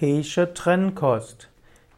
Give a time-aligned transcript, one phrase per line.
[0.00, 1.48] Heische Trennkost.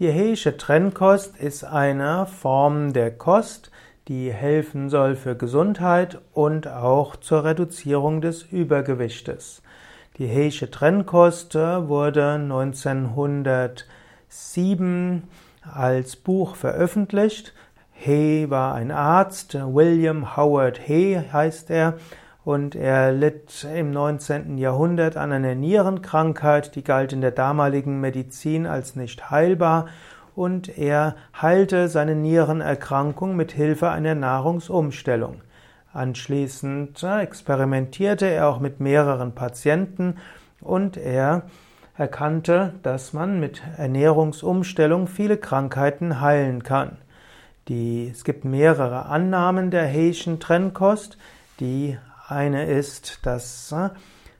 [0.00, 3.70] Die Heische Trennkost ist eine Form der Kost,
[4.06, 9.62] die helfen soll für Gesundheit und auch zur Reduzierung des Übergewichtes.
[10.18, 15.22] Die Heische Trennkost wurde 1907
[15.62, 17.54] als Buch veröffentlicht.
[17.98, 21.94] Hay war ein Arzt, William Howard Hay heißt er,
[22.46, 24.56] und er litt im 19.
[24.56, 29.86] Jahrhundert an einer Nierenkrankheit, die galt in der damaligen Medizin als nicht heilbar
[30.36, 35.40] und er heilte seine Nierenerkrankung mit Hilfe einer Nahrungsumstellung.
[35.92, 40.18] Anschließend experimentierte er auch mit mehreren Patienten
[40.60, 41.42] und er
[41.98, 46.98] erkannte, dass man mit Ernährungsumstellung viele Krankheiten heilen kann.
[47.66, 51.18] Die, es gibt mehrere Annahmen der Heischen Trennkost,
[51.58, 51.98] die
[52.28, 53.90] eine ist, dass äh,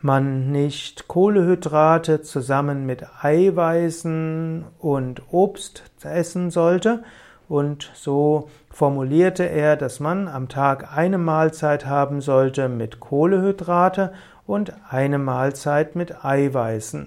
[0.00, 7.02] man nicht Kohlehydrate zusammen mit Eiweißen und Obst essen sollte.
[7.48, 14.12] Und so formulierte er, dass man am Tag eine Mahlzeit haben sollte mit Kohlehydrate
[14.46, 17.06] und eine Mahlzeit mit Eiweißen.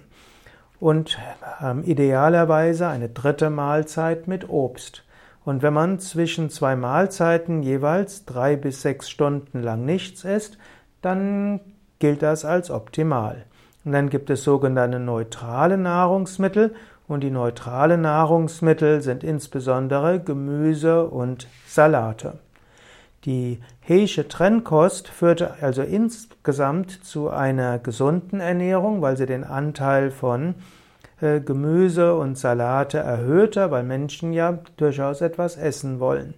[0.80, 1.20] Und
[1.62, 5.04] äh, idealerweise eine dritte Mahlzeit mit Obst.
[5.44, 10.58] Und wenn man zwischen zwei Mahlzeiten jeweils drei bis sechs Stunden lang nichts isst,
[11.02, 11.60] dann
[12.00, 13.46] gilt das als optimal.
[13.84, 16.76] Und dann gibt es sogenannte neutrale Nahrungsmittel
[17.08, 22.40] und die neutrale Nahrungsmittel sind insbesondere Gemüse und Salate.
[23.26, 30.56] Die Heische Trennkost führte also insgesamt zu einer gesunden Ernährung, weil sie den Anteil von
[31.22, 36.34] Gemüse und Salate erhöhter, weil Menschen ja durchaus etwas essen wollen.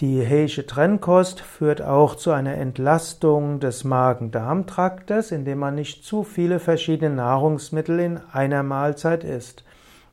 [0.00, 6.58] Die Heische Trennkost führt auch zu einer Entlastung des Magen-Darm-Traktes, indem man nicht zu viele
[6.58, 9.64] verschiedene Nahrungsmittel in einer Mahlzeit isst.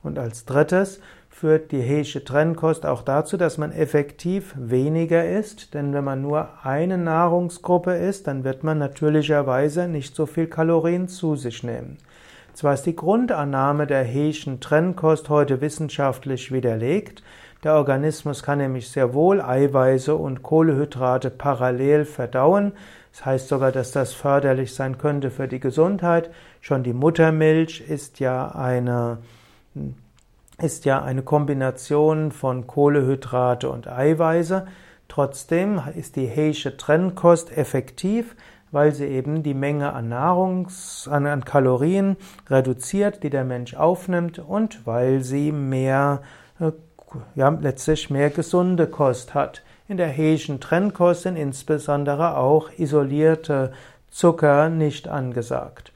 [0.03, 5.93] Und als drittes führt die Heische Trennkost auch dazu, dass man effektiv weniger isst, denn
[5.93, 11.35] wenn man nur eine Nahrungsgruppe isst, dann wird man natürlicherweise nicht so viel Kalorien zu
[11.35, 11.97] sich nehmen.
[12.57, 17.22] Zwar ist die Grundannahme der Heschen Trennkost heute wissenschaftlich widerlegt,
[17.63, 22.72] der Organismus kann nämlich sehr wohl Eiweiße und Kohlehydrate parallel verdauen.
[23.12, 26.31] Das heißt sogar, dass das förderlich sein könnte für die Gesundheit.
[26.59, 29.19] Schon die Muttermilch ist ja eine,
[30.59, 34.66] ist ja eine Kombination von Kohlehydrate und Eiweiße.
[35.09, 38.35] Trotzdem ist die Heische Trennkost effektiv,
[38.72, 42.17] weil sie eben die Menge an Nahrungs, an, an Kalorien
[42.50, 46.22] reduziert, die der Mensch aufnimmt und weil sie mehr,
[46.59, 46.72] äh,
[47.35, 49.63] ja, letztlich mehr gesunde Kost hat.
[49.88, 53.72] In der Heischen Trennkost sind insbesondere auch isolierte
[54.09, 55.94] Zucker nicht angesagt.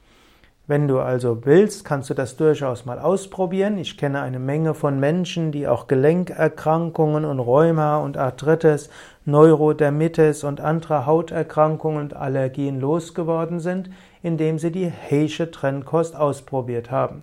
[0.68, 3.78] Wenn du also willst, kannst du das durchaus mal ausprobieren.
[3.78, 8.88] Ich kenne eine Menge von Menschen, die auch Gelenkerkrankungen und Rheuma und Arthritis,
[9.24, 13.90] Neurodermitis und andere Hauterkrankungen und Allergien losgeworden sind,
[14.22, 17.22] indem sie die Heische Trennkost ausprobiert haben.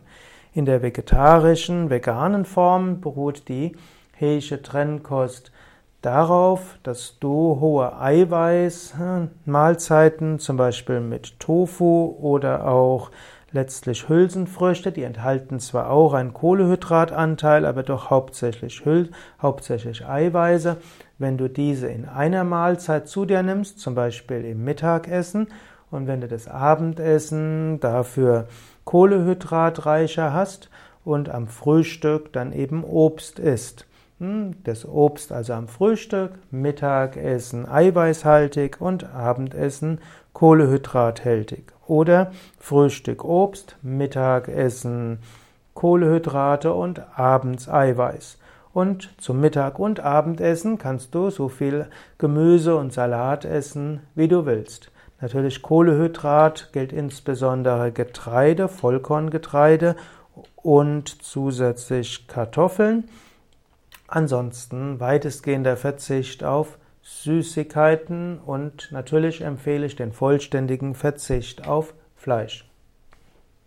[0.54, 3.76] In der vegetarischen, veganen Form beruht die
[4.20, 5.52] Heische Trennkost
[6.02, 13.12] darauf, dass du hohe Eiweiß-Mahlzeiten, zum Beispiel mit Tofu oder auch
[13.52, 19.10] letztlich Hülsenfrüchte, die enthalten zwar auch einen Kohlehydratanteil, aber doch hauptsächlich, Hül
[19.42, 20.78] hauptsächlich Eiweiße.
[21.18, 25.48] Wenn du diese in einer Mahlzeit zu dir nimmst, zum Beispiel im Mittagessen,
[25.92, 28.48] und wenn du das Abendessen dafür
[28.86, 30.70] kohlehydratreicher hast
[31.04, 33.88] und am Frühstück dann eben Obst isst,
[34.20, 40.00] hm, das Obst also am Frühstück, Mittagessen eiweißhaltig und Abendessen
[40.40, 41.66] kohlehydrathältig.
[41.86, 45.20] Oder Frühstück Obst, Mittagessen
[45.74, 48.38] Kohlehydrate und abends Eiweiß.
[48.72, 54.46] Und zum Mittag- und Abendessen kannst du so viel Gemüse und Salat essen, wie du
[54.46, 54.92] willst.
[55.20, 59.98] Natürlich Kohlehydrat gilt insbesondere Getreide, Vollkorngetreide
[60.56, 63.10] und zusätzlich Kartoffeln.
[64.08, 72.69] Ansonsten weitestgehender Verzicht auf Süßigkeiten und natürlich empfehle ich den vollständigen Verzicht auf Fleisch.